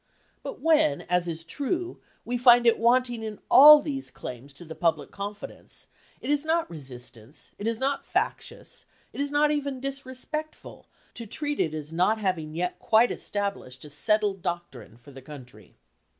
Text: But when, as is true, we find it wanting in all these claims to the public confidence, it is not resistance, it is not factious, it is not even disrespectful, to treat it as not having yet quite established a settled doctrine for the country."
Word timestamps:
But 0.41 0.59
when, 0.59 1.01
as 1.01 1.27
is 1.27 1.43
true, 1.43 1.99
we 2.25 2.35
find 2.35 2.65
it 2.65 2.79
wanting 2.79 3.21
in 3.21 3.37
all 3.51 3.83
these 3.83 4.09
claims 4.09 4.51
to 4.53 4.65
the 4.65 4.73
public 4.73 5.11
confidence, 5.11 5.85
it 6.21 6.31
is 6.31 6.43
not 6.43 6.67
resistance, 6.71 7.51
it 7.59 7.67
is 7.67 7.77
not 7.77 8.03
factious, 8.03 8.85
it 9.13 9.21
is 9.21 9.29
not 9.29 9.51
even 9.51 9.79
disrespectful, 9.79 10.87
to 11.13 11.27
treat 11.27 11.59
it 11.59 11.75
as 11.75 11.93
not 11.93 12.17
having 12.17 12.55
yet 12.55 12.79
quite 12.79 13.11
established 13.11 13.85
a 13.85 13.91
settled 13.91 14.41
doctrine 14.41 14.97
for 14.97 15.11
the 15.11 15.21
country." 15.21 15.75